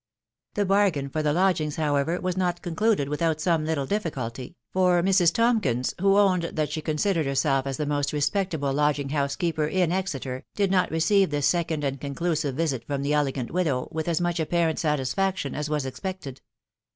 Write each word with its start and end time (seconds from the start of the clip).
The 0.55 0.65
bargain 0.65 1.09
for 1.09 1.21
the 1.21 1.31
lodgings, 1.31 1.75
however, 1.75 2.19
was 2.19 2.35
not 2.35 2.63
concluded 2.63 3.07
without 3.07 3.39
some 3.39 3.65
little 3.65 3.85
difficulty, 3.85 4.55
for 4.73 5.03
Mrs. 5.03 5.31
Tomp 5.31 5.61
kins, 5.61 5.93
who 6.01 6.17
owned 6.17 6.41
that 6.41 6.71
she 6.71 6.81
considered 6.81 7.27
herself 7.27 7.67
as 7.67 7.77
the 7.77 7.85
most 7.85 8.11
re* 8.11 8.19
spectable 8.19 8.73
lodging 8.73 9.09
house 9.09 9.35
keeper 9.35 9.67
in 9.67 9.91
Exeter, 9.91 10.43
did 10.55 10.71
not 10.71 10.89
receive 10.89 11.29
this 11.29 11.45
second 11.45 11.83
and 11.83 12.01
conclusive 12.01 12.55
visit 12.55 12.83
from 12.87 13.03
the 13.03 13.13
elegant 13.13 13.51
widow 13.51 13.89
with 13.91 14.07
as 14.07 14.19
much 14.19 14.39
apparent 14.39 14.79
satisfaction 14.79 15.53
as 15.53 15.69
was 15.69 15.85
expected. 15.85 16.41